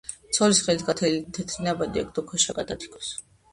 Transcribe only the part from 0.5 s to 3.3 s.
ხელით გათელილი თეთრი ნაბადი ეგდო ქვეშაგად დათიკოს